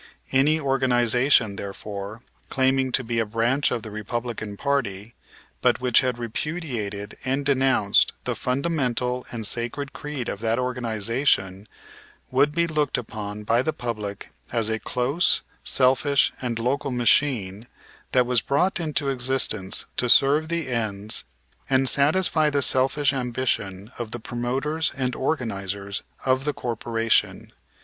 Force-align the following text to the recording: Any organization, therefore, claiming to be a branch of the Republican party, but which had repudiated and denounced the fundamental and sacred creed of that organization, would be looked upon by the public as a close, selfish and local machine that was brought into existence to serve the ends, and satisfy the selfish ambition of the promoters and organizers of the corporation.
Any 0.31 0.59
organization, 0.59 1.57
therefore, 1.57 2.23
claiming 2.49 2.91
to 2.93 3.03
be 3.03 3.19
a 3.19 3.25
branch 3.27 3.69
of 3.69 3.83
the 3.83 3.91
Republican 3.91 4.57
party, 4.57 5.13
but 5.61 5.79
which 5.79 6.01
had 6.01 6.17
repudiated 6.17 7.17
and 7.23 7.45
denounced 7.45 8.13
the 8.23 8.33
fundamental 8.35 9.27
and 9.31 9.45
sacred 9.45 9.93
creed 9.93 10.27
of 10.27 10.39
that 10.39 10.57
organization, 10.57 11.67
would 12.31 12.51
be 12.51 12.65
looked 12.65 12.97
upon 12.97 13.43
by 13.43 13.61
the 13.61 13.73
public 13.73 14.31
as 14.51 14.69
a 14.69 14.79
close, 14.79 15.43
selfish 15.63 16.33
and 16.41 16.57
local 16.57 16.89
machine 16.89 17.67
that 18.11 18.25
was 18.25 18.41
brought 18.41 18.79
into 18.79 19.07
existence 19.09 19.85
to 19.97 20.09
serve 20.09 20.49
the 20.49 20.67
ends, 20.69 21.25
and 21.69 21.87
satisfy 21.87 22.49
the 22.49 22.63
selfish 22.63 23.13
ambition 23.13 23.91
of 23.99 24.09
the 24.09 24.19
promoters 24.19 24.91
and 24.97 25.15
organizers 25.15 26.01
of 26.25 26.43
the 26.45 26.53
corporation. 26.53 27.53